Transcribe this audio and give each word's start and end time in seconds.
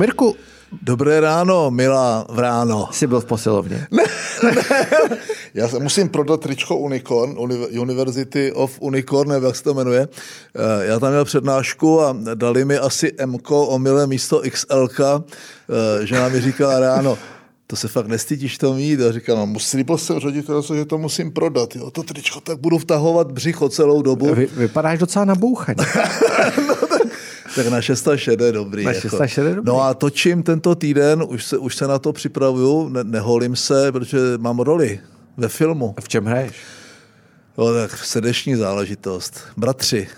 Mirku. 0.00 0.36
Dobré 0.82 1.20
ráno, 1.20 1.70
milá 1.70 2.26
v 2.30 2.38
ráno. 2.38 2.88
Jsi 2.92 3.06
byl 3.06 3.20
v 3.20 3.24
posilovně. 3.24 3.86
Ne, 4.42 4.52
ne. 4.52 4.62
Já 5.54 5.68
se 5.68 5.78
musím 5.78 6.08
prodat 6.08 6.40
tričko 6.40 6.76
Unicorn, 6.76 7.36
University 7.80 8.52
of 8.52 8.80
Unicorn, 8.80 9.30
nebo 9.30 9.46
jak 9.46 9.56
se 9.56 9.62
to 9.62 9.74
jmenuje. 9.74 10.08
Eh, 10.56 10.86
já 10.86 10.98
tam 10.98 11.10
měl 11.10 11.24
přednášku 11.24 12.00
a 12.00 12.16
dali 12.34 12.64
mi 12.64 12.78
asi 12.78 13.12
M 13.18 13.36
omylem 13.48 14.08
místo 14.08 14.42
XL. 14.50 14.88
Eh, 14.98 16.06
Žena 16.06 16.28
mi 16.28 16.40
říkala 16.40 16.80
ráno, 16.80 17.18
to 17.66 17.76
se 17.76 17.88
fakt 17.88 18.06
nestydíš 18.06 18.58
to 18.58 18.74
mít. 18.74 19.00
A 19.00 19.12
říkám, 19.12 19.38
no, 19.38 19.46
musím 19.46 19.84
jsem 19.96 20.20
ředitel, 20.20 20.62
že 20.62 20.84
to 20.84 20.98
musím 20.98 21.32
prodat. 21.32 21.76
Jo. 21.76 21.90
To 21.90 22.02
tričko, 22.02 22.40
tak 22.40 22.58
budu 22.58 22.78
vtahovat 22.78 23.32
břicho 23.32 23.68
celou 23.68 24.02
dobu. 24.02 24.34
Vy, 24.34 24.48
vypadáš 24.56 24.98
docela 24.98 25.24
nabouchaně. 25.24 25.76
no, 26.68 26.89
tak, 27.56 27.66
na 27.66 27.82
606 27.82 28.40
je 28.40 28.52
dobrý. 28.52 28.84
Na 28.84 28.92
606 28.92 29.38
jako. 29.38 29.54
dobrý. 29.54 29.72
No 29.72 29.82
a 29.82 29.94
točím 29.94 30.42
tento 30.42 30.74
týden, 30.74 31.24
už 31.28 31.44
se, 31.44 31.58
už 31.58 31.76
se 31.76 31.86
na 31.86 31.98
to 31.98 32.12
připravuju, 32.12 32.88
ne, 32.88 33.04
neholím 33.04 33.56
se, 33.56 33.92
protože 33.92 34.18
mám 34.38 34.58
roli 34.58 35.00
ve 35.36 35.48
filmu. 35.48 35.94
V 36.00 36.08
čem 36.08 36.24
hraješ? 36.24 36.52
No, 37.58 37.74
tak 37.74 37.98
srdeční 37.98 38.56
záležitost. 38.56 39.40
Bratři, 39.56 40.08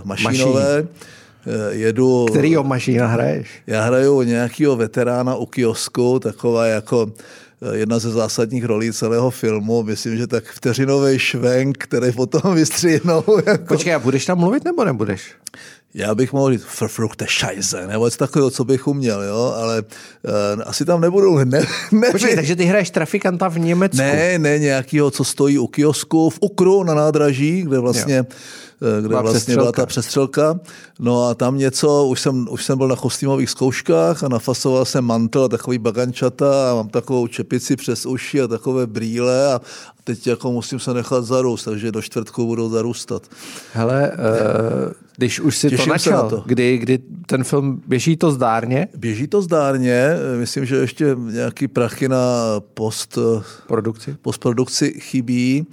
uh, 0.00 0.06
mašinové. 0.06 0.82
Mašín 0.82 0.88
Eh, 1.46 1.74
jedu... 1.74 2.26
Kterýho 2.30 2.64
mašina 2.64 3.06
hraješ? 3.06 3.48
Já 3.66 3.84
hraju 3.84 4.22
nějakého 4.22 4.76
veterána 4.76 5.36
u 5.36 5.46
kiosku, 5.46 6.18
taková 6.18 6.66
jako 6.66 7.12
eh, 7.62 7.76
jedna 7.76 7.98
ze 7.98 8.10
zásadních 8.10 8.64
rolí 8.64 8.92
celého 8.92 9.30
filmu. 9.30 9.82
Myslím, 9.82 10.16
že 10.16 10.26
tak 10.26 10.44
vteřinový 10.44 11.18
švenk, 11.18 11.78
který 11.78 12.12
potom 12.12 12.40
vystříhnou. 12.54 13.24
Jako... 13.46 13.64
Počkej, 13.64 13.94
a 13.94 13.98
budeš 13.98 14.26
tam 14.26 14.38
mluvit 14.38 14.64
nebo 14.64 14.84
nebudeš? 14.84 15.34
Já 15.94 16.14
bych 16.14 16.32
mohl 16.32 16.52
říct 16.52 16.80
verfluchte 16.80 17.26
Scheiße, 17.28 17.86
nebo 17.86 18.04
něco 18.04 18.18
takového, 18.18 18.50
co 18.50 18.64
bych 18.64 18.86
uměl, 18.86 19.22
jo, 19.22 19.54
ale 19.56 19.82
uh, 19.82 20.62
asi 20.66 20.84
tam 20.84 21.00
nebudu. 21.00 21.38
Ne, 21.44 21.66
ne, 21.92 22.10
Počkej, 22.10 22.34
takže 22.34 22.56
ty 22.56 22.64
hraješ 22.64 22.90
trafikanta 22.90 23.48
v 23.48 23.58
Německu? 23.58 23.96
Ne, 23.96 24.38
ne, 24.38 24.58
nějakýho, 24.58 25.10
co 25.10 25.24
stojí 25.24 25.58
u 25.58 25.66
kiosku 25.66 26.30
v 26.30 26.38
Ukru 26.40 26.84
na 26.84 26.94
nádraží, 26.94 27.62
kde 27.62 27.78
vlastně 27.78 28.16
jo 28.16 28.24
Eh, 28.82 29.00
kde 29.00 29.08
byla 29.08 29.22
vlastně 29.22 29.54
byla 29.54 29.72
ta 29.72 29.86
přestřelka. 29.86 30.60
No 30.98 31.24
a 31.24 31.34
tam 31.34 31.58
něco, 31.58 32.04
už 32.04 32.20
jsem, 32.20 32.46
už 32.50 32.64
jsem 32.64 32.78
byl 32.78 32.88
na 32.88 32.96
kostýmových 32.96 33.50
zkouškách 33.50 34.22
a 34.22 34.28
nafasoval 34.28 34.84
jsem 34.84 35.04
mantel 35.04 35.44
a 35.44 35.48
takový 35.48 35.78
bagančata 35.78 36.70
a 36.70 36.74
mám 36.74 36.88
takovou 36.88 37.26
čepici 37.26 37.76
přes 37.76 38.06
uši 38.06 38.40
a 38.40 38.46
takové 38.46 38.86
brýle 38.86 39.54
a 39.54 39.60
teď 40.04 40.26
jako 40.26 40.52
musím 40.52 40.78
se 40.78 40.94
nechat 40.94 41.24
zarůst, 41.24 41.64
takže 41.64 41.92
do 41.92 42.02
čtvrtku 42.02 42.46
budou 42.46 42.70
zarůstat. 42.70 43.22
Hele, 43.72 44.12
uh, 44.12 44.92
když 45.16 45.40
už 45.40 45.58
si 45.58 45.68
Těším 45.68 45.84
to 45.84 45.90
načal, 45.90 46.30
to. 46.30 46.42
Kdy, 46.46 46.78
kdy 46.78 46.98
ten 47.26 47.44
film, 47.44 47.82
běží 47.86 48.16
to 48.16 48.30
zdárně? 48.30 48.88
Běží 48.96 49.26
to 49.26 49.42
zdárně, 49.42 50.08
myslím, 50.38 50.64
že 50.64 50.76
ještě 50.76 51.16
nějaký 51.18 51.68
prachy 51.68 52.08
na 52.08 52.26
post, 52.74 53.18
Produkci? 53.66 54.16
postprodukci 54.22 55.00
chybí 55.00 55.66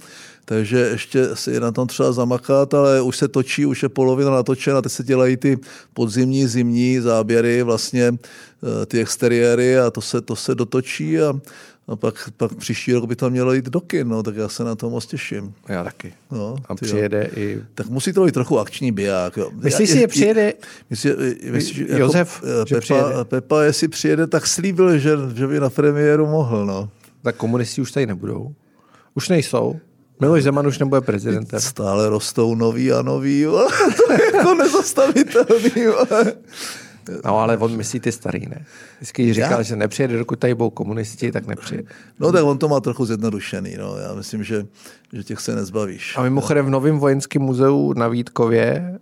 takže 0.44 0.78
ještě 0.78 1.36
si 1.36 1.60
na 1.60 1.72
tom 1.72 1.88
třeba 1.88 2.12
zamakat, 2.12 2.74
ale 2.74 3.00
už 3.00 3.16
se 3.16 3.28
točí, 3.28 3.66
už 3.66 3.82
je 3.82 3.88
polovina 3.88 4.30
natočena, 4.30 4.82
teď 4.82 4.92
se 4.92 5.02
dělají 5.02 5.36
ty 5.36 5.58
podzimní, 5.94 6.46
zimní 6.46 7.00
záběry, 7.00 7.62
vlastně 7.62 8.12
eh, 8.12 8.86
ty 8.86 9.00
exteriéry 9.00 9.78
a 9.78 9.90
to 9.90 10.00
se, 10.00 10.20
to 10.20 10.36
se 10.36 10.54
dotočí 10.54 11.20
a, 11.20 11.32
a 11.88 11.96
pak, 11.96 12.30
pak 12.36 12.54
příští 12.54 12.92
rok 12.92 13.04
by 13.04 13.16
to 13.16 13.30
mělo 13.30 13.52
jít 13.52 13.64
do 13.64 13.80
kin, 13.80 14.08
no, 14.08 14.22
tak 14.22 14.36
já 14.36 14.48
se 14.48 14.64
na 14.64 14.74
to 14.74 14.90
moc 14.90 15.06
těším. 15.06 15.54
Já 15.68 15.84
taky. 15.84 16.12
No, 16.30 16.56
a 16.68 16.74
přijede 16.74 17.30
jo. 17.36 17.42
i... 17.42 17.62
Tak 17.74 17.88
musí 17.88 18.12
to 18.12 18.24
být 18.24 18.34
trochu 18.34 18.58
akční 18.58 18.92
biják. 18.92 19.36
Jo. 19.36 19.50
Myslíš 19.54 19.90
si, 19.90 19.98
že 19.98 20.08
přijede 20.08 20.52
myslí, 20.90 21.10
myslí, 21.50 21.86
jako 21.88 22.02
Josef, 22.02 22.42
jako, 22.42 22.68
že 22.68 22.74
Pepa, 22.74 22.80
přijede? 22.80 23.24
Pepa, 23.24 23.62
jestli 23.62 23.88
přijede, 23.88 24.26
tak 24.26 24.46
slíbil, 24.46 24.98
že, 24.98 25.16
že 25.34 25.46
by 25.46 25.60
na 25.60 25.70
premiéru 25.70 26.26
mohl. 26.26 26.66
No. 26.66 26.90
Tak 27.22 27.36
komunisti 27.36 27.80
už 27.80 27.92
tady 27.92 28.06
nebudou. 28.06 28.54
Už 29.14 29.28
nejsou. 29.28 29.80
Miloš 30.20 30.42
Zeman 30.42 30.66
už 30.66 30.78
nebude 30.78 31.00
prezidentem. 31.00 31.60
Stále 31.60 32.08
rostou 32.08 32.54
noví 32.54 32.92
a 32.92 33.02
noví, 33.02 33.44
to 34.06 34.12
je 34.12 34.20
jako 34.34 34.54
nezastavitelný. 34.54 35.86
No 37.24 37.38
ale 37.38 37.58
on 37.58 37.76
myslí 37.76 38.00
ty 38.00 38.12
starý, 38.12 38.46
ne? 38.46 38.64
Vždycky 38.96 39.34
říkal, 39.34 39.50
Já? 39.50 39.62
že 39.62 39.76
nepřijede, 39.76 40.18
dokud 40.18 40.38
tady 40.38 40.54
budou 40.54 40.70
komunisti, 40.70 41.32
tak 41.32 41.46
nepřijede. 41.46 41.88
No 42.20 42.32
tak 42.32 42.44
on 42.44 42.58
to 42.58 42.68
má 42.68 42.80
trochu 42.80 43.04
zjednodušený. 43.04 43.76
No. 43.78 43.96
Já 43.96 44.14
myslím, 44.14 44.44
že, 44.44 44.66
že 45.12 45.24
těch 45.24 45.40
se 45.40 45.54
nezbavíš. 45.54 46.16
A 46.16 46.22
mimochodem 46.22 46.66
v 46.66 46.70
Novém 46.70 46.98
vojenském 46.98 47.42
muzeu 47.42 47.92
na 47.92 48.08
Vítkově 48.08 48.98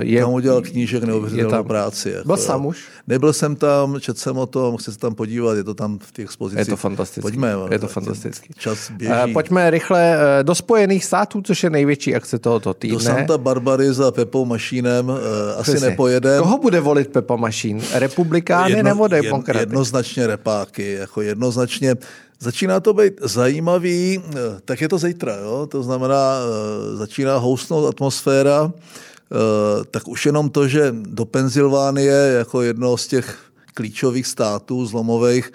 je... 0.00 0.20
Tam 0.20 0.32
udělal 0.32 0.62
knížek 0.62 1.02
neuvěřitelnou 1.02 1.64
práci. 1.64 2.10
Jako, 2.10 2.26
Byl 2.26 2.36
sám 2.36 2.66
už? 2.66 2.84
Nebyl 3.06 3.32
jsem 3.32 3.56
tam, 3.56 4.00
četl 4.00 4.18
jsem 4.18 4.38
o 4.38 4.46
tom, 4.46 4.76
chci 4.76 4.92
se 4.92 4.98
tam 4.98 5.14
podívat, 5.14 5.54
je 5.54 5.64
to 5.64 5.74
tam 5.74 5.98
v 5.98 6.12
těch 6.12 6.24
expozicích. 6.24 6.58
Je 6.58 6.66
to 6.66 6.76
fantastické. 6.76 7.22
Pojďme. 7.22 7.52
Je 7.70 7.78
to 7.78 7.88
fantastický. 7.88 8.54
Čas 8.58 8.90
běží. 8.90 9.12
Uh, 9.26 9.32
pojďme 9.32 9.70
rychle 9.70 10.16
uh, 10.16 10.22
do 10.42 10.54
Spojených 10.54 11.04
států, 11.04 11.42
což 11.42 11.62
je 11.62 11.70
největší 11.70 12.14
akce 12.14 12.38
tohoto 12.38 12.74
týdne. 12.74 12.98
Do 12.98 13.00
Santa 13.00 13.38
Barbary 13.38 13.92
za 13.92 14.10
Pepou 14.10 14.44
Mašínem 14.44 15.08
uh, 15.08 15.16
asi 15.56 15.80
nepojede. 15.80 16.38
Koho 16.38 16.58
bude 16.58 16.80
volit 16.80 17.08
Pepa 17.08 17.36
Mašín? 17.36 17.80
Republikány 17.94 18.70
Jedno, 18.70 18.90
nebo 18.90 19.08
demokraty? 19.08 19.62
Jednoznačně 19.62 20.26
repáky, 20.26 20.92
jako 20.92 21.22
jednoznačně 21.22 21.96
Začíná 22.42 22.80
to 22.80 22.94
být 22.94 23.12
zajímavý, 23.22 24.22
eh, 24.24 24.38
tak 24.64 24.80
je 24.80 24.88
to 24.88 24.98
zítra, 24.98 25.36
jo? 25.36 25.66
to 25.70 25.82
znamená, 25.82 26.38
eh, 26.42 26.96
začíná 26.96 27.36
houstnout 27.36 27.88
atmosféra, 27.88 28.72
eh, 28.74 28.80
tak 29.90 30.08
už 30.08 30.26
jenom 30.26 30.50
to, 30.50 30.68
že 30.68 30.94
do 31.02 31.24
Penzylvánie 31.24 32.12
jako 32.12 32.62
jedno 32.62 32.96
z 32.96 33.06
těch 33.06 33.38
klíčových 33.74 34.26
států 34.26 34.86
zlomových 34.86 35.52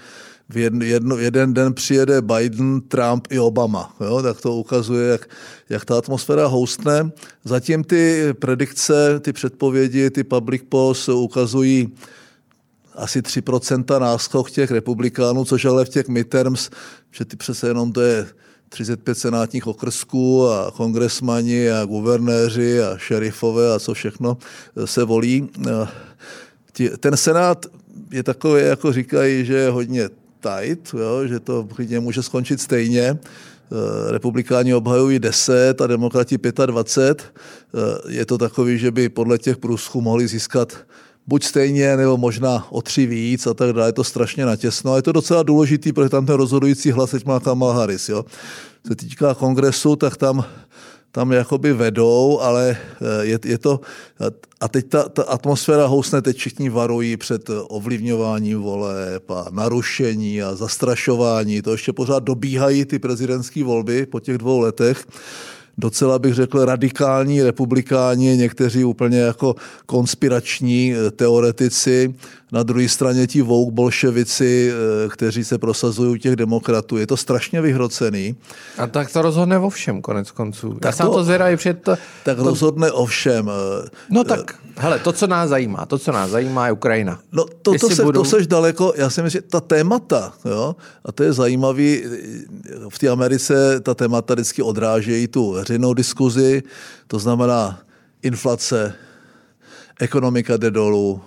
v 0.50 0.58
jedno, 0.58 1.18
jeden 1.18 1.54
den 1.54 1.74
přijede 1.74 2.22
Biden, 2.22 2.82
Trump 2.82 3.28
i 3.30 3.40
Obama. 3.40 3.96
Jo? 4.00 4.22
Tak 4.22 4.42
to 4.42 4.56
ukazuje, 4.56 5.08
jak, 5.08 5.30
jak 5.70 5.86
ta 5.86 5.98
atmosféra 5.98 6.48
houstne. 6.48 7.12
Zatím 7.44 7.84
ty 7.84 8.34
predikce, 8.40 9.20
ty 9.20 9.34
předpovědi, 9.34 10.10
ty 10.10 10.24
public 10.24 10.64
polls 10.70 11.10
ukazují 11.10 11.96
asi 12.96 13.22
3% 13.22 14.00
náskok 14.00 14.52
těch 14.52 14.72
republikánů, 14.72 15.46
což 15.46 15.66
ale 15.66 15.86
v 15.86 15.90
těch 15.90 16.08
midterms, 16.08 16.70
že 17.12 17.26
ty 17.26 17.38
přece 17.38 17.68
jenom 17.68 17.92
to 17.92 18.02
je 18.02 18.28
35 18.70 19.16
senátních 19.16 19.68
okrsků 19.68 20.48
a 20.48 20.72
kongresmani 20.72 21.72
a 21.72 21.86
guvernéři 21.86 22.82
a 22.82 22.98
šerifové 22.98 23.74
a 23.74 23.80
co 23.80 23.94
všechno 23.94 24.38
se 24.86 25.04
volí. 25.04 25.50
Ten 27.00 27.18
senát 27.18 27.66
je 28.12 28.24
takový, 28.24 28.62
jako 28.62 28.94
říkají, 28.94 29.46
že 29.46 29.54
je 29.54 29.70
hodně 29.70 30.10
tight, 30.40 30.94
jo, 30.94 31.28
že 31.28 31.40
to 31.40 31.68
klidně 31.76 32.00
může 32.00 32.24
skončit 32.24 32.62
stejně. 32.62 33.18
Republikáni 34.10 34.74
obhajují 34.74 35.20
10 35.20 35.82
a 35.82 35.88
demokrati 35.88 36.38
25. 36.66 37.34
Je 38.08 38.26
to 38.26 38.38
takový, 38.38 38.78
že 38.78 38.92
by 38.92 39.10
podle 39.10 39.38
těch 39.38 39.58
průzkumů 39.58 40.04
mohli 40.04 40.28
získat 40.28 40.78
buď 41.28 41.44
stejně, 41.44 41.98
nebo 41.98 42.18
možná 42.18 42.68
o 42.70 42.82
tři 42.82 43.06
víc 43.06 43.48
a 43.48 43.54
tak 43.54 43.74
dále. 43.74 43.88
Je 43.90 43.94
to 43.94 44.04
strašně 44.04 44.46
natěsno 44.46 44.94
a 44.94 44.96
je 44.96 45.02
to 45.02 45.12
docela 45.12 45.44
důležitý, 45.44 45.94
protože 45.94 46.10
tam 46.10 46.26
ten 46.26 46.36
rozhodující 46.36 46.92
hlas 46.92 47.12
teď 47.12 47.26
má 47.26 47.40
Kamala 47.40 47.74
Harris. 47.74 48.10
Jo. 48.10 48.26
Se 48.88 48.96
týká 48.96 49.34
kongresu, 49.34 49.96
tak 49.96 50.18
tam 50.18 50.46
tam 51.12 51.32
jakoby 51.32 51.74
vedou, 51.74 52.40
ale 52.42 52.78
eh, 52.78 53.26
je, 53.26 53.40
je 53.46 53.58
to, 53.58 53.80
a 54.62 54.68
teď 54.68 54.90
ta, 54.90 55.10
ta 55.10 55.24
atmosféra 55.24 55.86
housne, 55.86 56.22
teď 56.22 56.38
všichni 56.38 56.70
varují 56.70 57.18
před 57.18 57.50
ovlivňováním 57.50 58.62
voleb 58.62 59.32
a 59.32 59.48
narušení 59.52 60.42
a 60.42 60.56
zastrašování. 60.56 61.62
To 61.62 61.72
ještě 61.72 61.94
pořád 61.94 62.24
dobíhají 62.24 62.86
ty 62.86 63.00
prezidentské 63.00 63.64
volby 63.64 64.06
po 64.06 64.20
těch 64.20 64.38
dvou 64.38 64.60
letech 64.60 65.06
docela 65.78 66.20
bych 66.20 66.34
řekl 66.34 66.66
radikální 66.66 67.44
republikáni, 67.44 68.38
někteří 68.38 68.84
úplně 68.84 69.20
jako 69.20 69.56
konspirační 69.86 70.94
eh, 70.94 71.12
teoretici, 71.12 72.16
na 72.52 72.64
druhé 72.64 72.90
straně 72.90 73.28
ti 73.28 73.42
vouk 73.42 73.74
bolševici, 73.74 74.72
eh, 74.72 75.10
kteří 75.10 75.44
se 75.44 75.58
prosazují 75.58 76.12
u 76.12 76.18
těch 76.18 76.36
demokratů. 76.36 76.98
Je 76.98 77.08
to 77.08 77.18
strašně 77.18 77.62
vyhrocený. 77.62 78.36
A 78.78 78.88
tak 78.88 79.12
to 79.12 79.22
rozhodne 79.22 79.58
o 79.58 79.70
všem, 79.70 80.02
konec 80.02 80.32
konců. 80.32 80.74
Tak 80.74 81.00
Já 81.00 81.06
to, 81.06 81.14
to 81.14 81.24
zvědavý 81.24 81.58
před... 81.58 81.82
To, 81.84 81.96
tak 82.24 82.38
to... 82.38 82.44
rozhodne 82.44 82.92
o 82.92 83.06
všem. 83.06 83.50
Eh, 83.50 83.90
no 84.10 84.24
tak, 84.24 84.56
hele, 84.78 85.00
to, 85.00 85.12
co 85.12 85.28
nás 85.28 85.50
zajímá, 85.50 85.86
to, 85.86 85.98
co 85.98 86.12
nás 86.12 86.30
zajímá, 86.32 86.66
je 86.66 86.72
Ukrajina. 86.72 87.20
No 87.32 87.46
to, 87.62 87.74
to, 87.80 87.90
se, 87.90 88.04
budou... 88.04 88.24
to 88.24 88.30
seš 88.30 88.48
daleko, 88.48 88.94
já 88.96 89.10
si 89.10 89.22
myslím, 89.22 89.42
že 89.42 89.48
ta 89.48 89.60
témata, 89.60 90.34
jo, 90.46 90.76
a 91.06 91.12
to 91.12 91.24
je 91.24 91.34
zajímavý, 91.34 92.04
v 92.90 93.00
té 93.00 93.10
Americe 93.10 93.80
ta 93.80 93.94
témata 93.94 94.34
vždycky 94.34 94.62
odrážejí 94.62 95.28
tu 95.28 95.52
veřejnou 95.52 95.94
diskuzi, 95.94 96.64
to 97.08 97.20
znamená 97.20 97.80
inflace, 98.22 98.94
ekonomika 100.00 100.58
jde 100.58 100.72
dolů, 100.72 101.22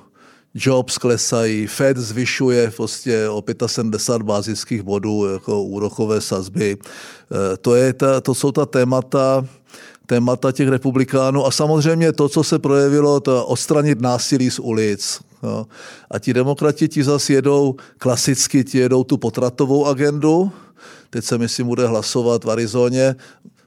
jobs 0.55 0.99
klesají, 0.99 1.67
Fed 1.67 1.97
zvyšuje 1.97 2.71
prostě 2.77 3.29
o 3.29 3.45
75 3.67 4.27
bázických 4.27 4.83
bodů 4.83 5.33
jako 5.33 5.63
úrokové 5.63 6.21
sazby. 6.21 6.77
E, 6.77 7.57
to, 7.57 7.75
je 7.75 7.93
ta, 7.93 8.21
to 8.21 8.35
jsou 8.35 8.53
ta 8.53 8.67
témata, 8.67 9.47
témata 10.07 10.53
těch 10.53 10.69
republikánů 10.69 11.47
a 11.47 11.51
samozřejmě 11.51 12.13
to, 12.13 12.29
co 12.29 12.45
se 12.45 12.59
projevilo, 12.59 13.21
to 13.21 13.47
odstranit 13.47 14.01
násilí 14.01 14.51
z 14.51 14.59
ulic, 14.59 15.21
Jo. 15.43 15.67
A 16.11 16.19
ti 16.19 16.35
demokrati 16.35 16.89
ti 16.89 17.05
zase 17.05 17.33
jedou, 17.33 17.75
klasicky 17.99 18.65
ti 18.65 18.79
jedou 18.79 19.05
tu 19.05 19.17
potratovou 19.17 19.87
agendu, 19.87 20.53
teď 21.11 21.25
se 21.25 21.39
myslím 21.39 21.67
bude 21.67 21.87
hlasovat 21.87 22.45
v 22.45 22.51
Arizoně, 22.51 23.17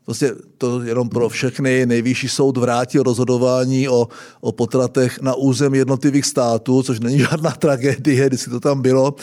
Prostě 0.06 0.32
to 0.58 0.82
jenom 0.82 1.10
pro 1.10 1.30
všechny. 1.30 1.86
Nejvyšší 1.86 2.30
soud 2.30 2.58
vrátil 2.58 3.04
rozhodování 3.04 3.90
o, 3.90 4.08
o 4.42 4.52
potratech 4.52 5.22
na 5.22 5.36
území 5.36 5.78
jednotlivých 5.78 6.26
států, 6.26 6.84
což 6.84 7.00
není 7.00 7.20
žádná 7.30 7.52
tragédie, 7.52 8.28
když 8.28 8.44
to 8.44 8.60
tam 8.60 8.82
bylo. 8.82 9.16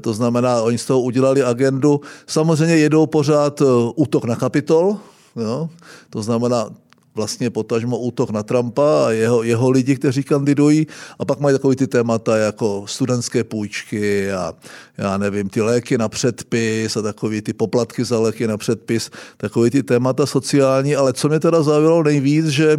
To 0.00 0.14
znamená, 0.14 0.62
oni 0.62 0.78
z 0.78 0.86
toho 0.86 1.00
udělali 1.00 1.42
agendu. 1.42 2.00
Samozřejmě 2.26 2.76
jedou 2.76 3.06
pořád 3.06 3.60
eh, 3.60 3.64
útok 3.96 4.24
na 4.24 4.36
kapitol, 4.36 4.96
Jo? 5.36 5.70
To 6.10 6.22
znamená, 6.22 6.70
vlastně 7.14 7.50
potažmo 7.50 7.98
útok 7.98 8.30
na 8.30 8.42
Trumpa 8.42 9.06
a 9.06 9.10
jeho, 9.10 9.42
jeho 9.42 9.70
lidi, 9.70 9.96
kteří 9.96 10.22
kandidují. 10.22 10.86
A 11.18 11.24
pak 11.24 11.40
mají 11.40 11.54
takové 11.54 11.76
ty 11.76 11.86
témata 11.86 12.36
jako 12.36 12.84
studentské 12.86 13.44
půjčky 13.44 14.32
a 14.32 14.54
já 14.98 15.18
nevím, 15.18 15.48
ty 15.48 15.60
léky 15.60 15.98
na 15.98 16.08
předpis 16.08 16.96
a 16.96 17.02
takový 17.02 17.42
ty 17.42 17.52
poplatky 17.52 18.04
za 18.04 18.20
léky 18.20 18.46
na 18.46 18.56
předpis, 18.56 19.10
takové 19.36 19.70
ty 19.70 19.82
témata 19.82 20.26
sociální, 20.26 20.96
ale 20.96 21.12
co 21.12 21.28
mě 21.28 21.40
teda 21.40 21.62
zaujalo 21.62 22.02
nejvíc, 22.02 22.46
že 22.46 22.72
e, 22.72 22.78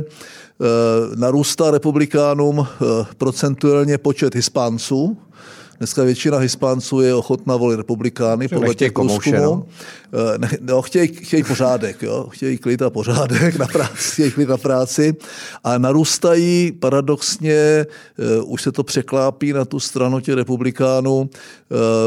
narůstá 1.16 1.72
republikánům 1.72 2.60
e, 2.60 2.66
procentuálně 3.18 3.98
počet 3.98 4.36
hispánců, 4.36 5.18
Dneska 5.78 6.04
většina 6.04 6.38
Hispánců 6.38 7.02
je 7.02 7.16
ochotná 7.16 7.56
volit 7.56 7.78
republikány 7.78 8.48
podle 8.48 8.76
těch 8.76 8.92
průzkumů. 8.92 9.38
No? 9.38 9.66
Eh, 10.16 10.58
no, 10.62 10.82
chtějí, 10.82 11.08
chtějí 11.08 11.44
pořádek, 11.44 12.02
jo? 12.02 12.28
chtějí 12.30 12.58
klid 12.58 12.82
a 12.82 12.90
pořádek 12.90 13.56
na 13.56 13.68
práci, 13.68 14.12
chtějí 14.14 14.32
klid 14.32 14.50
na 14.50 14.58
práci 14.58 15.16
a 15.64 15.78
narůstají 15.78 16.72
paradoxně, 16.72 17.86
uh, 18.40 18.54
už 18.54 18.62
se 18.62 18.72
to 18.72 18.84
překlápí 18.84 19.54
na 19.54 19.66
tu 19.66 19.80
stranu 19.80 20.20
těch 20.20 20.36
republikánů, 20.36 21.20
uh, 21.20 21.28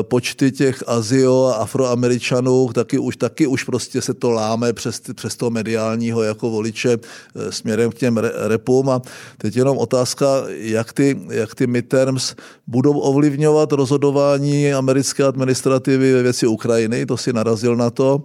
počty 0.03 0.53
těch 0.53 0.83
Azio 0.87 1.45
a 1.45 1.55
Afroameričanů, 1.55 2.71
taky 2.73 2.99
už, 2.99 3.17
taky 3.17 3.47
už 3.47 3.65
prostě 3.65 4.03
se 4.03 4.15
to 4.15 4.31
láme 4.31 4.73
přes, 4.73 5.01
přes 5.15 5.37
toho 5.37 5.51
mediálního 5.51 6.23
jako 6.23 6.51
voliče 6.51 6.97
uh, 6.97 7.03
směrem 7.51 7.91
k 7.91 7.95
těm 7.95 8.17
re, 8.17 8.31
repům 8.35 8.91
a 8.91 9.03
teď 9.39 9.57
jenom 9.57 9.79
otázka, 9.79 10.27
jak 10.49 10.93
ty, 10.93 11.21
jak 11.31 11.55
ty 11.55 11.67
midterms 11.67 12.35
budou 12.67 12.99
ovlivňovat 12.99 13.58
rozhodování 13.73 14.73
americké 14.73 15.25
administrativy 15.25 16.13
ve 16.13 16.23
věci 16.23 16.47
Ukrajiny, 16.47 17.07
to 17.07 17.17
si 17.17 17.33
narazil 17.33 17.77
na 17.77 17.91
to. 17.91 18.25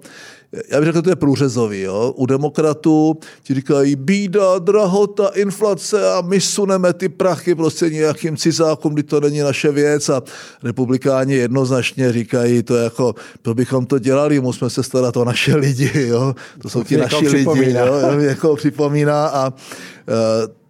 Já 0.70 0.80
bych 0.80 0.86
řekl, 0.86 0.98
že 0.98 1.02
to 1.02 1.10
je 1.10 1.16
průřezový. 1.16 1.82
Jo? 1.82 2.14
U 2.18 2.26
demokratů 2.26 3.18
ti 3.44 3.54
říkají 3.54 3.96
bída, 3.96 4.60
drahota, 4.60 5.28
inflace 5.28 6.12
a 6.14 6.22
my 6.22 6.42
suneme 6.42 6.94
ty 6.94 7.10
prachy 7.10 7.56
prostě 7.56 7.90
nějakým 7.90 8.38
cizákům, 8.38 8.94
kdy 8.94 9.04
to 9.04 9.20
není 9.20 9.40
naše 9.40 9.72
věc 9.72 10.10
a 10.10 10.22
republikáni 10.64 11.36
jednoznačně 11.36 12.14
říkají, 12.14 12.64
to 12.64 12.76
jako, 12.76 13.16
to 13.42 13.54
bychom 13.54 13.86
to 13.86 14.00
dělali, 14.00 14.40
musíme 14.40 14.70
se 14.70 14.84
starat 14.84 15.18
o 15.18 15.26
naše 15.26 15.56
lidi, 15.56 15.92
jo? 15.96 16.36
to 16.62 16.70
jsou 16.70 16.84
ti 16.84 16.98
naši 16.98 17.28
lidi, 17.28 17.72
jo? 17.72 18.20
jako 18.20 18.56
připomíná 18.56 19.28
a 19.28 19.48
uh, 19.50 19.56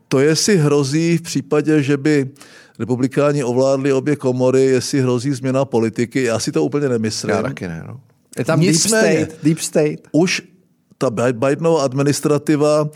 to 0.08 0.20
je 0.20 0.36
si 0.36 0.58
hrozí 0.58 1.18
v 1.18 1.22
případě, 1.22 1.84
že 1.84 1.98
by 1.98 2.30
republikáni 2.80 3.44
ovládli 3.44 3.94
obě 3.94 4.16
komory, 4.16 4.62
jestli 4.62 5.02
hrozí 5.02 5.32
změna 5.32 5.66
politiky. 5.66 6.24
Já 6.24 6.40
si 6.40 6.52
to 6.52 6.64
úplně 6.64 6.90
nemyslím. 6.90 7.36
Já 7.36 7.42
taky 7.42 7.68
ne, 7.68 7.84
no. 7.88 8.00
Je 8.38 8.46
tam 8.46 8.60
Nicméně, 8.60 9.16
deep 9.16 9.28
state, 9.30 9.44
deep 9.44 9.60
state. 9.60 10.08
Už 10.12 10.42
ta 10.98 11.10
Bidenova 11.10 11.84
administrativa 11.84 12.90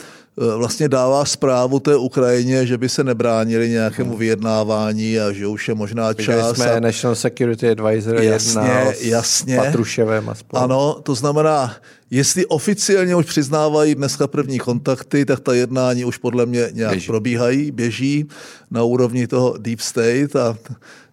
vlastně 0.57 0.89
dává 0.89 1.25
zprávu 1.25 1.79
té 1.79 1.95
Ukrajině, 1.95 2.65
že 2.65 2.77
by 2.77 2.89
se 2.89 3.03
nebránili 3.03 3.69
nějakému 3.69 4.09
hmm. 4.09 4.19
vyjednávání 4.19 5.19
a 5.19 5.31
že 5.31 5.47
už 5.47 5.67
je 5.67 5.75
možná 5.75 6.13
čas. 6.13 6.35
Viděli 6.35 6.55
jsme 6.55 6.71
a... 6.71 6.79
National 6.79 7.15
Security 7.15 7.69
Advisor 7.69 8.15
jasně, 8.15 8.95
jasně. 9.01 9.55
s 9.55 9.65
Patruševem 9.65 10.29
a 10.29 10.35
spolu. 10.35 10.63
Ano, 10.63 10.99
to 11.03 11.15
znamená, 11.15 11.75
jestli 12.11 12.45
oficiálně 12.45 13.15
už 13.15 13.25
přiznávají 13.25 13.95
dneska 13.95 14.27
první 14.27 14.59
kontakty, 14.59 15.25
tak 15.25 15.39
ta 15.39 15.53
jednání 15.53 16.05
už 16.05 16.17
podle 16.17 16.45
mě 16.45 16.69
nějak 16.73 16.91
běží. 16.91 17.07
probíhají, 17.07 17.71
běží 17.71 18.25
na 18.71 18.83
úrovni 18.83 19.27
toho 19.27 19.55
deep 19.57 19.79
state 19.79 20.35
a 20.35 20.57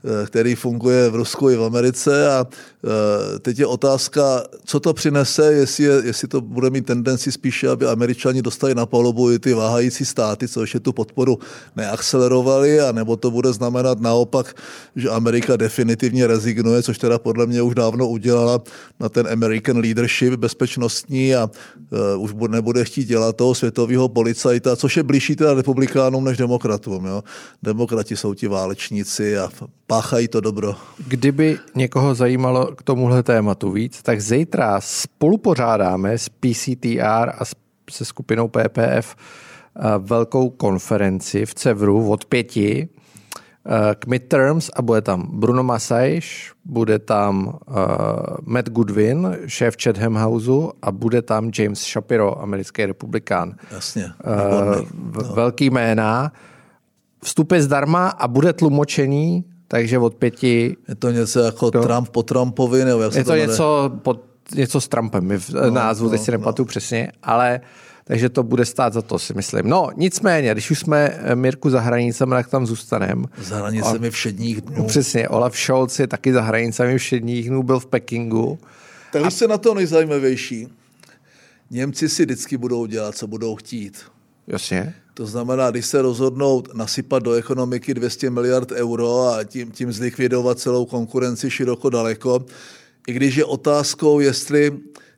Eh, 0.06 0.26
který 0.26 0.54
funguje 0.54 1.10
v 1.10 1.14
Rusku 1.14 1.50
i 1.50 1.56
v 1.56 1.64
Americe 1.64 2.28
a 2.32 2.46
eh, 2.46 3.38
teď 3.38 3.58
je 3.58 3.66
otázka, 3.66 4.42
co 4.64 4.80
to 4.80 4.92
přinese, 4.92 5.52
jestli, 5.52 5.84
je, 5.84 6.02
jestli 6.04 6.28
to 6.28 6.40
bude 6.40 6.70
mít 6.70 6.86
tendenci 6.86 7.32
spíše, 7.32 7.68
aby 7.68 7.86
američani 7.86 8.42
dostali 8.42 8.74
na 8.74 8.86
palubu 8.86 9.13
i 9.30 9.38
ty 9.38 9.54
váhající 9.54 10.04
státy, 10.04 10.48
co 10.48 10.60
ještě 10.60 10.80
tu 10.80 10.92
podporu 10.92 11.38
neakcelerovali, 11.76 12.80
a 12.80 12.92
nebo 12.92 13.16
to 13.16 13.30
bude 13.30 13.52
znamenat 13.52 14.00
naopak, 14.00 14.54
že 14.96 15.08
Amerika 15.08 15.56
definitivně 15.56 16.26
rezignuje, 16.26 16.82
což 16.82 16.98
teda 16.98 17.18
podle 17.18 17.46
mě 17.46 17.62
už 17.62 17.74
dávno 17.74 18.08
udělala 18.08 18.62
na 19.00 19.08
ten 19.08 19.28
American 19.32 19.78
leadership 19.78 20.32
bezpečnostní 20.34 21.34
a 21.34 21.50
uh, 22.16 22.22
už 22.22 22.34
nebude 22.48 22.84
chtít 22.84 23.04
dělat 23.04 23.36
toho 23.36 23.54
světového 23.54 24.08
policajta, 24.08 24.76
což 24.76 24.96
je 24.96 25.02
blížší 25.02 25.36
teda 25.36 25.54
republikánům 25.54 26.24
než 26.24 26.36
demokratům. 26.36 27.06
Jo. 27.06 27.22
Demokrati 27.62 28.16
jsou 28.16 28.34
ti 28.34 28.48
válečníci 28.48 29.38
a 29.38 29.50
páchají 29.86 30.28
to 30.28 30.40
dobro. 30.40 30.74
Kdyby 31.08 31.58
někoho 31.74 32.14
zajímalo 32.14 32.66
k 32.66 32.82
tomuhle 32.82 33.22
tématu 33.22 33.70
víc, 33.70 34.02
tak 34.02 34.20
zítra 34.20 34.80
spolupořádáme 34.80 36.18
s 36.18 36.28
PCTR 36.28 37.30
a 37.38 37.44
se 37.90 38.04
skupinou 38.04 38.48
PPF 38.48 39.16
eh, 39.16 39.82
velkou 39.98 40.50
konferenci 40.50 41.46
v 41.46 41.54
Cevru 41.54 42.10
od 42.10 42.24
pěti 42.24 42.88
eh, 43.66 43.94
k 43.94 44.06
midterms 44.06 44.70
a 44.76 44.82
bude 44.82 45.00
tam 45.00 45.28
Bruno 45.40 45.62
Masajš, 45.62 46.52
bude 46.64 46.98
tam 46.98 47.58
uh, 47.68 47.74
Matt 48.42 48.68
Goodwin, 48.68 49.36
šéf 49.46 49.76
Chatham 49.82 50.14
Houseu 50.14 50.70
a 50.82 50.92
bude 50.92 51.22
tam 51.22 51.50
James 51.58 51.80
Shapiro, 51.80 52.42
americký 52.42 52.86
republikán. 52.86 53.54
Jasně. 53.70 54.04
Uh, 54.04 54.84
no. 55.12 55.34
Velký 55.34 55.70
jména. 55.70 56.32
Vstup 57.24 57.52
je 57.52 57.62
zdarma 57.62 58.08
a 58.08 58.28
bude 58.28 58.52
tlumočený 58.52 59.44
takže 59.68 59.98
od 59.98 60.14
pěti... 60.14 60.76
Je 60.88 60.94
to 60.94 61.10
něco 61.10 61.40
jako 61.40 61.70
to, 61.70 61.82
Trump 61.82 62.08
po 62.08 62.22
Trumpovi? 62.22 62.84
Nebo 62.84 63.02
jak 63.02 63.14
je 63.14 63.24
to, 63.24 63.30
to 63.30 63.36
něco, 63.36 63.90
pod, 64.02 64.20
něco 64.54 64.80
s 64.80 64.88
Trumpem, 64.88 65.38
v 65.38 65.50
no, 65.50 65.70
názvu, 65.70 66.04
no, 66.04 66.10
teď 66.10 66.20
si 66.20 66.30
nepamatuju 66.30 66.64
no. 66.64 66.68
přesně, 66.68 67.12
ale 67.22 67.60
takže 68.04 68.28
to 68.28 68.42
bude 68.42 68.64
stát 68.64 68.92
za 68.92 69.02
to, 69.02 69.18
si 69.18 69.34
myslím. 69.34 69.68
No, 69.68 69.88
nicméně, 69.96 70.52
když 70.52 70.70
už 70.70 70.78
jsme 70.78 70.98
eh, 70.98 71.34
Mirku 71.34 71.70
za 71.70 71.80
hranicemi, 71.80 72.30
tak 72.30 72.48
tam 72.48 72.66
zůstaneme. 72.66 73.24
Za 73.38 73.56
hranicemi 73.56 74.10
všedních 74.10 74.60
dnů. 74.60 74.86
Přesně, 74.86 75.28
Olaf 75.28 75.58
Scholz 75.58 75.98
je 75.98 76.06
taky 76.06 76.32
za 76.32 76.40
hranicemi 76.40 76.98
všedních 76.98 77.48
dnů, 77.48 77.62
byl 77.62 77.80
v 77.80 77.86
Pekingu. 77.86 78.58
Tak 79.12 79.24
a... 79.24 79.30
se 79.30 79.48
na 79.48 79.58
to 79.58 79.74
nejzajímavější. 79.74 80.68
Němci 81.70 82.08
si 82.08 82.24
vždycky 82.24 82.56
budou 82.56 82.86
dělat, 82.86 83.16
co 83.16 83.26
budou 83.26 83.56
chtít. 83.56 83.98
Jasně. 84.46 84.94
To 85.14 85.26
znamená, 85.26 85.70
když 85.70 85.86
se 85.86 86.02
rozhodnou 86.02 86.62
nasypat 86.74 87.22
do 87.22 87.32
ekonomiky 87.32 87.94
200 87.94 88.30
miliard 88.30 88.72
euro 88.72 89.28
a 89.28 89.44
tím, 89.44 89.70
tím 89.70 89.92
zlikvidovat 89.92 90.58
celou 90.58 90.84
konkurenci 90.86 91.50
široko 91.50 91.90
daleko, 91.90 92.46
i 93.06 93.12
když 93.12 93.36
je 93.36 93.44
otázkou, 93.44 94.20
jestli 94.20 94.72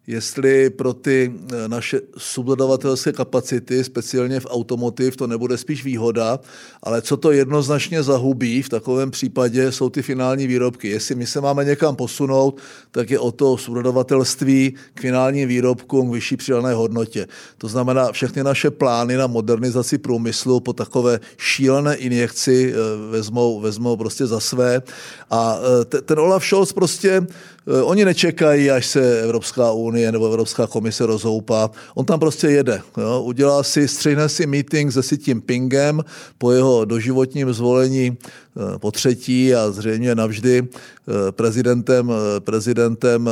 jestli 0.07 0.71
pro 0.71 0.93
ty 0.93 1.33
eh, 1.35 1.69
naše 1.69 2.01
subdodavatelské 2.19 3.13
kapacity, 3.13 3.85
speciálně 3.85 4.41
v 4.41 4.47
automotiv, 4.51 5.17
to 5.17 5.27
nebude 5.27 5.59
spíš 5.59 5.85
výhoda, 5.85 6.41
ale 6.83 7.03
co 7.03 7.17
to 7.17 7.33
jednoznačně 7.33 8.03
zahubí 8.03 8.63
v 8.63 8.69
takovém 8.69 9.11
případě, 9.11 9.73
jsou 9.73 9.91
ty 9.91 10.03
finální 10.03 10.47
výrobky. 10.47 10.89
Jestli 10.89 11.15
my 11.15 11.27
se 11.27 11.41
máme 11.41 11.65
někam 11.65 11.97
posunout, 11.97 12.61
tak 12.91 13.11
je 13.11 13.19
o 13.19 13.33
to 13.33 13.57
subdodavatelství 13.57 14.75
k 14.95 15.01
finálním 15.01 15.49
výrobkům 15.49 16.11
k 16.11 16.15
vyšší 16.15 16.37
přidané 16.37 16.75
hodnotě. 16.75 17.27
To 17.59 17.69
znamená, 17.69 18.13
všechny 18.13 18.43
naše 18.43 18.71
plány 18.71 19.17
na 19.17 19.27
modernizaci 19.27 19.99
průmyslu 19.99 20.61
po 20.61 20.73
takové 20.73 21.21
šílené 21.39 21.97
injekci 21.97 22.75
eh, 22.75 23.11
vezmou, 23.11 23.61
vezmou 23.61 23.97
prostě 23.97 24.27
za 24.27 24.41
své. 24.41 24.83
A 25.31 25.59
eh, 25.97 26.01
ten 26.01 26.19
Olaf 26.19 26.45
Scholz 26.45 26.73
prostě 26.73 27.27
oni 27.67 28.05
nečekají, 28.05 28.71
až 28.71 28.87
se 28.87 29.21
Evropská 29.23 29.73
unie 29.73 30.13
nebo 30.13 30.27
Evropská 30.27 30.67
komise 30.67 31.07
rozhoupá. 31.07 31.71
On 31.95 32.05
tam 32.05 32.21
prostě 32.21 32.47
jede. 32.47 32.83
Jo? 32.97 33.23
Udělá 33.23 33.63
si, 33.63 33.89
střihne 33.89 34.29
si 34.29 34.47
meeting 34.47 34.93
se 34.93 35.03
si 35.03 35.19
tím 35.19 35.41
Pingem 35.41 36.05
po 36.39 36.53
jeho 36.53 36.85
doživotním 36.85 37.53
zvolení 37.53 38.17
eh, 38.21 38.46
po 38.79 38.91
třetí 38.91 39.55
a 39.55 39.71
zřejmě 39.71 40.15
navždy 40.15 40.63
eh, 40.63 41.33
prezidentem, 41.33 42.13
prezidentem 42.41 43.31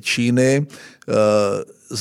Číny. 0.00 0.66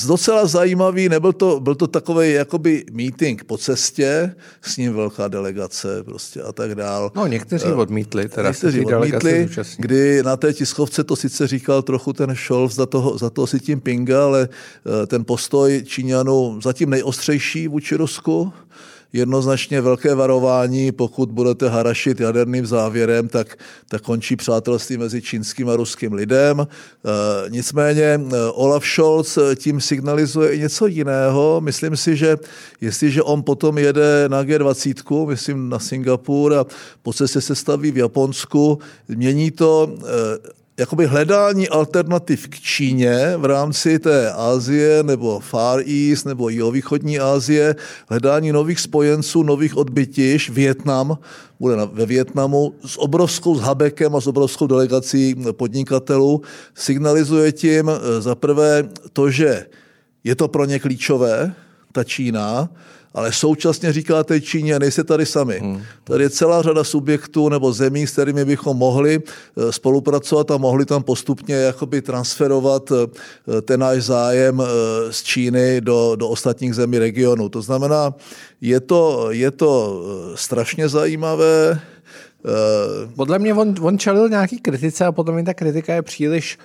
Docela 0.08 0.46
zajímavý, 0.46 1.10
nebyl 1.10 1.34
to, 1.34 1.60
byl 1.60 1.76
to 1.76 1.88
takový 1.88 2.34
jakoby 2.34 2.86
meeting 2.92 3.44
po 3.44 3.58
cestě, 3.58 4.36
s 4.62 4.78
ním 4.78 4.94
velká 4.94 5.28
delegace 5.28 6.04
prostě 6.04 6.42
a 6.42 6.52
tak 6.52 6.76
dál. 6.76 7.12
No 7.16 7.28
někteří 7.28 7.66
odmítli, 7.66 8.30
teda 8.30 8.50
někteří 8.50 8.86
odmítli, 8.86 9.50
kdy 9.78 10.24
na 10.24 10.38
té 10.38 10.54
tiskovce 10.54 11.04
to 11.04 11.16
sice 11.16 11.48
říkal 11.48 11.82
trochu 11.82 12.14
ten 12.14 12.36
Scholz 12.36 12.76
za 12.76 12.86
toho, 12.86 13.18
za 13.18 13.30
toho 13.30 13.48
si 13.48 13.60
tím 13.60 13.82
pinga, 13.82 14.24
ale 14.26 14.50
ten 15.08 15.26
postoj 15.26 15.84
Číňanů 15.86 16.60
zatím 16.64 16.90
nejostřejší 16.90 17.68
vůči 17.68 17.96
Rusku, 17.96 18.54
jednoznačně 19.16 19.82
velké 19.82 20.16
varování, 20.16 20.92
pokud 20.92 21.32
budete 21.32 21.70
harašit 21.70 22.20
jaderným 22.20 22.66
závěrem, 22.66 23.28
tak, 23.28 23.58
tak 23.88 24.02
končí 24.02 24.36
přátelství 24.36 24.98
mezi 24.98 25.22
čínským 25.22 25.70
a 25.70 25.76
ruským 25.76 26.14
lidem. 26.14 26.60
E, 26.60 26.66
nicméně 27.50 28.22
Olaf 28.54 28.86
Scholz 28.86 29.38
tím 29.56 29.82
signalizuje 29.82 30.52
i 30.56 30.60
něco 30.60 30.88
jiného. 30.88 31.62
Myslím 31.64 31.98
si, 31.98 32.16
že 32.16 32.38
jestliže 32.82 33.22
on 33.22 33.44
potom 33.44 33.78
jede 33.78 34.26
na 34.28 34.44
G20, 34.44 35.28
myslím 35.28 35.70
na 35.70 35.80
Singapur 35.80 36.54
a 36.54 36.66
po 37.04 37.14
cestě 37.14 37.42
se 37.42 37.56
staví 37.56 37.92
v 37.92 37.98
Japonsku, 37.98 38.80
mění 39.08 39.52
to 39.52 39.96
jakoby 40.78 41.06
hledání 41.06 41.70
alternativ 41.70 42.48
k 42.48 42.60
Číně 42.60 43.34
v 43.38 43.46
rámci 43.46 44.00
té 44.00 44.32
Asie 44.32 45.04
nebo 45.04 45.40
Far 45.40 45.80
East 45.80 46.26
nebo 46.26 46.50
jihovýchodní 46.50 47.20
Asie, 47.20 47.76
hledání 48.10 48.52
nových 48.52 48.80
spojenců, 48.80 49.44
nových 49.44 49.78
odbytiš, 49.78 50.50
Větnam, 50.50 51.18
bude 51.60 51.76
ve 51.92 52.06
Větnamu 52.06 52.74
s 52.86 53.00
obrovskou 53.00 53.56
s 53.56 53.62
Habekem 53.62 54.16
a 54.16 54.22
s 54.22 54.28
obrovskou 54.28 54.68
delegací 54.68 55.36
podnikatelů, 55.52 56.42
signalizuje 56.76 57.52
tím 57.52 57.90
eh, 57.90 58.22
za 58.22 58.36
prvé 58.36 58.90
to, 59.14 59.30
že 59.30 59.66
je 60.24 60.36
to 60.36 60.48
pro 60.48 60.66
ně 60.66 60.80
klíčové, 60.80 61.54
ta 61.92 62.04
Čína, 62.04 62.70
ale 63.16 63.32
současně 63.32 63.94
říkáte 63.94 64.42
Číně, 64.42 64.80
nejste 64.80 65.04
tady 65.04 65.26
sami. 65.26 65.60
Hmm. 65.60 65.82
Tady 66.04 66.24
je 66.24 66.30
celá 66.30 66.62
řada 66.62 66.84
subjektů 66.84 67.50
nebo 67.50 67.74
zemí, 67.74 68.08
s 68.08 68.12
kterými 68.12 68.46
bychom 68.46 68.78
mohli 68.78 69.20
eh, 69.20 69.72
spolupracovat 69.72 70.52
a 70.52 70.58
mohli 70.58 70.86
tam 70.86 71.04
postupně 71.04 71.56
jakoby 71.56 72.02
transferovat 72.02 72.92
eh, 72.92 73.62
ten 73.62 73.80
náš 73.80 74.04
zájem 74.04 74.62
eh, 74.62 74.66
z 75.14 75.24
Číny 75.24 75.82
do, 75.82 76.16
do 76.16 76.30
ostatních 76.30 76.76
zemí 76.76 77.00
regionu. 77.00 77.50
To 77.50 77.62
znamená, 77.62 78.14
je 78.62 78.80
to, 78.80 79.32
je 79.32 79.52
to 79.52 80.04
strašně 80.36 80.90
zajímavé. 80.90 81.80
Podle 83.16 83.40
mě 83.40 83.54
on, 83.54 83.76
on 83.82 83.98
čelil 83.98 84.30
nějaký 84.30 84.60
kritice 84.60 85.06
a 85.06 85.12
podle 85.12 85.34
mě 85.34 85.44
ta 85.44 85.54
kritika 85.54 85.94
je 85.94 86.02
příliš 86.02 86.58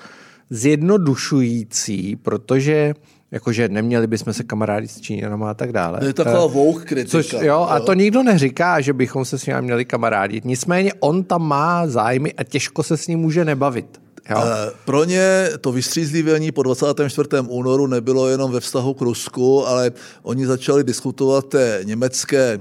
zjednodušující, 0.50 2.16
protože 2.16 2.94
jakože 3.30 3.68
neměli 3.68 4.06
bychom 4.06 4.32
se 4.32 4.44
kamarádit 4.44 4.90
s 4.90 5.00
Číňanama 5.00 5.50
a 5.50 5.54
tak 5.54 5.72
dále. 5.72 5.98
To 5.98 6.04
je 6.04 6.12
taková 6.12 6.44
uh, 6.44 6.52
vouk 6.52 6.84
kritika. 6.84 7.10
Což, 7.10 7.36
jo, 7.40 7.66
a 7.70 7.80
to 7.80 7.94
nikdo 7.94 8.22
neříká, 8.22 8.80
že 8.80 8.92
bychom 8.92 9.24
se 9.24 9.38
s 9.38 9.46
ním 9.46 9.60
měli 9.60 9.84
kamarádit. 9.84 10.44
Nicméně 10.44 10.92
on 11.00 11.24
tam 11.24 11.48
má 11.48 11.86
zájmy 11.86 12.32
a 12.32 12.44
těžko 12.44 12.82
se 12.82 12.96
s 12.96 13.06
ním 13.06 13.18
může 13.18 13.44
nebavit. 13.44 14.00
Jo. 14.30 14.36
Uh, 14.36 14.44
pro 14.84 15.04
ně 15.04 15.50
to 15.60 15.72
vystřízlivění 15.72 16.52
po 16.52 16.62
24. 16.62 17.28
únoru 17.48 17.86
nebylo 17.86 18.28
jenom 18.28 18.52
ve 18.52 18.60
vztahu 18.60 18.94
k 18.94 19.00
Rusku, 19.00 19.66
ale 19.66 19.92
oni 20.22 20.46
začali 20.46 20.84
diskutovat 20.84 21.48
té 21.48 21.80
německé 21.84 22.60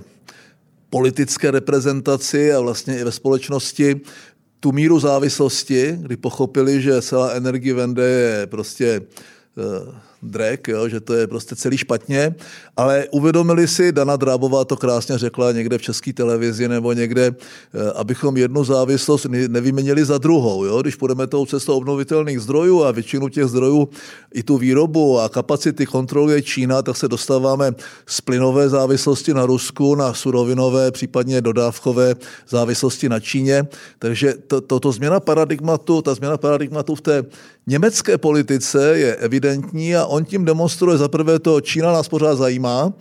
politické 0.90 1.52
reprezentaci 1.52 2.54
a 2.54 2.60
vlastně 2.60 3.00
i 3.00 3.04
ve 3.04 3.12
společnosti 3.12 4.02
tu 4.60 4.72
míru 4.72 5.00
závislosti, 5.00 5.98
kdy 6.00 6.18
pochopili, 6.18 6.82
že 6.82 7.02
celá 7.02 7.32
energie 7.32 7.74
vende 7.74 8.04
je 8.04 8.48
prostě 8.48 9.02
uh, 9.56 9.94
drek, 10.22 10.68
jo, 10.68 10.90
že 10.90 11.00
to 11.00 11.14
je 11.14 11.28
prostě 11.28 11.56
celý 11.56 11.78
špatně, 11.78 12.36
ale 12.78 13.08
uvědomili 13.12 13.68
si, 13.68 13.92
Dana 13.92 14.16
Drábová 14.16 14.66
to 14.66 14.78
krásně 14.78 15.18
řekla 15.18 15.52
někde 15.52 15.78
v 15.78 15.82
české 15.82 16.14
televizi 16.14 16.68
nebo 16.68 16.94
někde, 16.94 17.26
eh, 17.28 17.92
abychom 17.96 18.38
jednu 18.38 18.64
závislost 18.64 19.26
nevyměnili 19.48 20.06
za 20.06 20.18
druhou. 20.18 20.66
Jo? 20.66 20.82
Když 20.82 20.96
půjdeme 20.96 21.28
tou 21.28 21.46
cestou 21.46 21.78
obnovitelných 21.78 22.40
zdrojů 22.40 22.84
a 22.84 22.92
většinu 22.92 23.30
těch 23.30 23.46
zdrojů 23.46 23.90
i 24.34 24.44
tu 24.44 24.58
výrobu 24.58 25.20
a 25.20 25.30
kapacity 25.30 25.86
kontroluje 25.86 26.42
Čína, 26.42 26.82
tak 26.82 26.98
se 26.98 27.08
dostáváme 27.08 27.72
z 28.06 28.22
plynové 28.22 28.70
závislosti 28.70 29.34
na 29.34 29.46
Rusku, 29.46 29.96
na 29.96 30.14
surovinové, 30.14 30.92
případně 30.92 31.42
dodávkové 31.42 32.16
závislosti 32.50 33.10
na 33.10 33.20
Číně. 33.20 33.68
Takže 34.00 34.34
toto 34.48 34.80
to, 34.80 34.90
to 34.90 34.92
změna 34.92 35.20
paradigmatu, 35.20 36.02
ta 36.02 36.14
změna 36.14 36.38
paradigmatu 36.38 36.96
v 36.96 37.02
té 37.02 37.26
německé 37.68 38.18
politice 38.18 38.98
je 38.98 39.16
evidentní 39.16 39.96
a 39.96 40.06
on 40.10 40.26
tím 40.26 40.46
demonstruje 40.46 40.98
za 40.98 41.08
prvé 41.08 41.40
to, 41.40 41.62
Čína 41.62 41.94
nás 41.94 42.08
pořád 42.08 42.36
zajímá, 42.36 42.94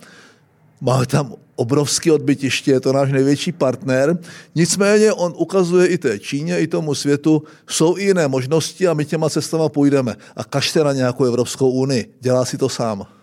máme 0.81 1.05
tam 1.05 1.33
obrovský 1.55 2.11
odbytiště, 2.11 2.71
je 2.71 2.79
to 2.79 2.93
náš 2.93 3.11
největší 3.11 3.51
partner. 3.51 4.17
Nicméně 4.55 5.13
on 5.13 5.33
ukazuje 5.37 5.87
i 5.87 5.97
té 5.97 6.19
Číně, 6.19 6.59
i 6.59 6.67
tomu 6.67 6.95
světu, 6.95 7.43
jsou 7.69 7.97
i 7.97 8.03
jiné 8.03 8.27
možnosti 8.27 8.87
a 8.87 8.93
my 8.93 9.05
těma 9.05 9.29
cestama 9.29 9.69
půjdeme. 9.69 10.15
A 10.35 10.43
kažte 10.43 10.83
na 10.83 10.93
nějakou 10.93 11.25
Evropskou 11.25 11.71
unii, 11.71 12.13
dělá 12.19 12.45
si 12.45 12.57
to 12.57 12.69
sám. 12.69 13.18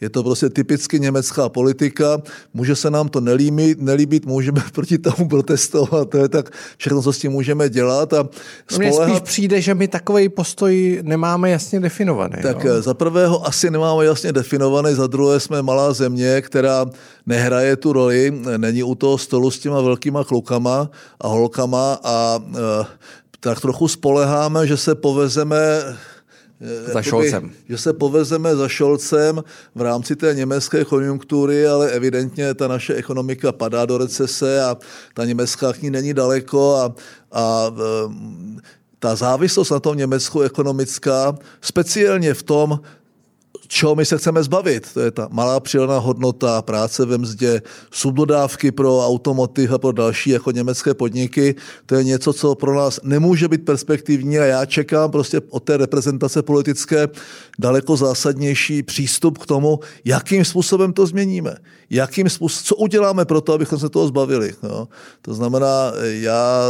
Je 0.00 0.10
to 0.10 0.22
prostě 0.22 0.48
typicky 0.48 1.00
německá 1.00 1.48
politika, 1.48 2.22
může 2.54 2.76
se 2.76 2.90
nám 2.90 3.08
to 3.08 3.20
nelíbit, 3.20 3.80
nelíbit 3.80 4.26
můžeme 4.26 4.62
proti 4.72 4.98
tomu 4.98 5.28
protestovat, 5.28 6.10
to 6.10 6.18
je 6.18 6.28
tak 6.28 6.50
všechno, 6.76 7.02
co 7.02 7.12
s 7.12 7.18
tím 7.18 7.32
můžeme 7.32 7.68
dělat. 7.68 8.12
A 8.12 8.28
spolehat... 8.70 9.06
Mně 9.06 9.16
spíš 9.16 9.20
přijde, 9.20 9.60
že 9.60 9.74
my 9.74 9.88
takový 9.88 10.28
postoj 10.28 11.00
nemáme 11.02 11.50
jasně 11.50 11.80
definovaný. 11.80 12.42
Tak 12.42 12.64
jo? 12.64 12.82
za 12.82 12.94
prvého 12.94 13.46
asi 13.46 13.70
nemáme 13.70 14.04
jasně 14.04 14.32
definovaný, 14.32 14.94
za 14.94 15.06
druhé 15.06 15.40
jsme 15.40 15.62
malá 15.62 15.92
země, 15.92 16.42
která 16.42 16.86
nehraje 17.26 17.76
tu 17.76 17.92
roli, 17.92 18.42
není 18.56 18.82
u 18.82 18.94
toho 18.94 19.18
stolu 19.18 19.50
s 19.50 19.58
těma 19.58 19.80
velkýma 19.80 20.24
klukama 20.24 20.90
a 21.20 21.28
holkama 21.28 21.98
a 22.04 22.38
e, 22.82 22.86
tak 23.40 23.60
trochu 23.60 23.88
spoleháme, 23.88 24.66
že 24.66 24.76
se 24.76 24.94
povezeme 24.94 25.56
Eh, 26.60 26.92
za 26.92 27.02
Šolcem. 27.02 27.50
Že 27.68 27.78
se 27.78 27.92
povezeme 27.92 28.56
za 28.56 28.68
Šolcem 28.68 29.44
v 29.74 29.82
rámci 29.82 30.16
té 30.16 30.34
německé 30.34 30.84
konjunktury, 30.84 31.66
ale 31.66 31.90
evidentně 31.90 32.54
ta 32.54 32.68
naše 32.68 32.94
ekonomika 32.94 33.52
padá 33.52 33.86
do 33.86 33.98
recese 33.98 34.64
a 34.64 34.76
ta 35.14 35.24
německá 35.24 35.72
k 35.72 35.82
ní 35.82 35.90
není 35.90 36.14
daleko 36.14 36.76
a, 36.76 36.94
a 37.32 37.70
eh, 37.70 38.60
ta 38.98 39.16
závislost 39.16 39.70
na 39.70 39.80
tom 39.80 39.96
Německu 39.96 40.40
ekonomická, 40.40 41.38
speciálně 41.60 42.34
v 42.34 42.42
tom, 42.42 42.80
čeho 43.68 43.94
my 43.94 44.04
se 44.04 44.18
chceme 44.18 44.42
zbavit. 44.42 44.88
To 44.94 45.00
je 45.00 45.10
ta 45.10 45.28
malá 45.30 45.60
přidaná 45.60 45.98
hodnota, 45.98 46.62
práce 46.62 47.06
ve 47.06 47.18
mzdě, 47.18 47.62
subdodávky 47.90 48.72
pro 48.72 49.06
automotiv 49.06 49.72
a 49.72 49.78
pro 49.78 49.92
další 49.92 50.30
jako 50.30 50.50
německé 50.50 50.94
podniky. 50.94 51.54
To 51.86 51.94
je 51.94 52.04
něco, 52.04 52.32
co 52.32 52.54
pro 52.54 52.74
nás 52.74 53.00
nemůže 53.02 53.48
být 53.48 53.64
perspektivní 53.64 54.38
a 54.38 54.44
já 54.44 54.66
čekám 54.66 55.10
prostě 55.10 55.40
od 55.50 55.62
té 55.62 55.76
reprezentace 55.76 56.42
politické 56.42 57.08
daleko 57.58 57.96
zásadnější 57.96 58.82
přístup 58.82 59.38
k 59.38 59.46
tomu, 59.46 59.80
jakým 60.04 60.44
způsobem 60.44 60.92
to 60.92 61.06
změníme. 61.06 61.56
Jakým 61.90 62.28
způsobem, 62.28 62.64
co 62.64 62.76
uděláme 62.76 63.24
pro 63.24 63.40
to, 63.40 63.52
abychom 63.52 63.78
se 63.78 63.88
toho 63.88 64.08
zbavili. 64.08 64.54
No. 64.62 64.88
To 65.22 65.34
znamená, 65.34 65.92
já 66.02 66.64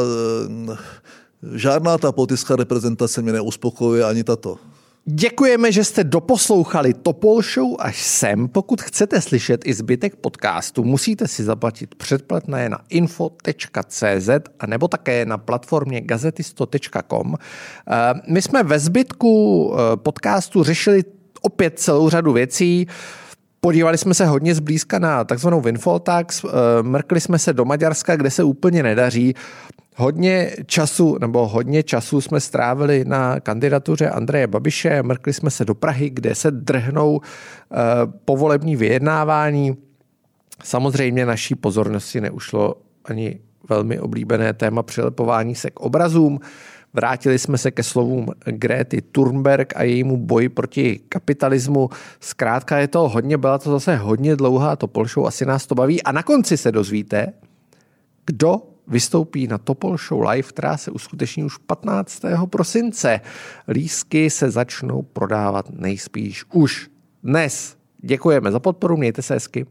žádná 1.55 1.99
ta 1.99 2.13
politická 2.13 2.57
reprezentace 2.57 3.23
mě 3.23 3.33
neuspokojuje, 3.33 4.05
ani 4.05 4.25
tato. 4.25 4.59
Děkujeme, 5.11 5.73
že 5.73 5.85
jste 5.85 6.05
doposlouchali 6.05 6.95
Topol 6.95 7.43
Show 7.43 7.77
až 7.79 8.03
sem. 8.03 8.49
Pokud 8.49 8.83
chcete 8.83 9.21
slyšet 9.21 9.61
i 9.65 9.75
zbytek 9.75 10.17
podcastu, 10.17 10.85
musíte 10.85 11.29
si 11.29 11.45
zaplatit 11.45 11.95
předplatné 11.95 12.69
na 12.69 12.79
info.cz 12.91 14.29
a 14.61 14.67
nebo 14.67 14.89
také 14.89 15.25
na 15.27 15.39
platformě 15.39 16.01
gazetisto.com. 16.01 17.35
Eh, 17.35 18.15
my 18.29 18.43
jsme 18.43 18.63
ve 18.63 18.79
zbytku 18.79 19.73
eh, 19.75 19.97
podcastu 19.97 20.63
řešili 20.63 21.05
opět 21.43 21.79
celou 21.79 22.09
řadu 22.09 22.33
věcí. 22.33 22.87
Podívali 23.61 23.99
jsme 23.99 24.15
se 24.15 24.27
hodně 24.27 24.55
zblízka 24.55 24.99
na 24.99 25.25
takzvanou 25.25 25.61
Winfoltax, 25.61 26.45
eh, 26.45 26.49
mrkli 26.83 27.21
jsme 27.21 27.39
se 27.39 27.53
do 27.53 27.65
Maďarska, 27.65 28.17
kde 28.17 28.31
se 28.31 28.43
úplně 28.43 28.83
nedaří. 28.83 29.35
Hodně 29.97 30.51
času, 30.67 31.19
nebo 31.21 31.49
hodně 31.49 31.83
času 31.83 32.21
jsme 32.21 32.41
strávili 32.41 33.05
na 33.05 33.41
kandidatuře 33.41 34.11
Andreje 34.11 34.47
Babiše, 34.47 35.03
mrkli 35.03 35.33
jsme 35.33 35.51
se 35.51 35.65
do 35.65 35.75
Prahy, 35.75 36.11
kde 36.11 36.35
se 36.35 36.51
drhnou 36.51 37.17
uh, 37.17 37.21
povolební 38.25 38.77
vyjednávání. 38.77 39.77
Samozřejmě 40.65 41.27
naší 41.27 41.55
pozornosti 41.55 42.21
neušlo 42.21 42.75
ani 43.05 43.41
velmi 43.69 44.01
oblíbené 44.01 44.53
téma 44.53 44.83
přilepování 44.83 45.55
se 45.55 45.71
k 45.71 45.81
obrazům. 45.81 46.41
Vrátili 46.95 47.39
jsme 47.39 47.59
se 47.59 47.71
ke 47.71 47.83
slovům 47.83 48.27
Gréty 48.45 49.03
Thunberg 49.03 49.73
a 49.77 49.83
jejímu 49.83 50.17
boji 50.17 50.49
proti 50.49 51.01
kapitalismu. 51.09 51.89
Zkrátka 52.21 52.79
je 52.79 52.89
to 52.89 53.09
hodně, 53.09 53.39
byla 53.39 53.59
to 53.59 53.71
zase 53.71 53.97
hodně 53.97 54.37
dlouhá 54.37 54.77
to 54.77 54.87
polšou, 54.87 55.27
asi 55.27 55.47
nás 55.47 55.67
to 55.67 55.75
baví. 55.75 56.03
A 56.03 56.13
na 56.13 56.23
konci 56.23 56.57
se 56.57 56.73
dozvíte, 56.73 57.33
kdo 58.27 58.63
vystoupí 58.89 59.47
na 59.47 59.59
Topol 59.59 59.97
Show 59.97 60.29
Live, 60.29 60.49
která 60.49 60.77
se 60.77 60.91
uskuteční 60.91 61.45
už 61.45 61.57
15. 61.57 62.23
prosince. 62.51 63.21
Lísky 63.69 64.31
se 64.31 64.51
začnou 64.51 65.03
prodávat 65.03 65.71
nejspíš 65.71 66.45
už 66.53 66.91
dnes. 67.23 67.77
Děkujeme 67.99 68.53
za 68.53 68.61
podporu, 68.61 68.97
mějte 68.97 69.23
se 69.23 69.35
hezky. 69.35 69.67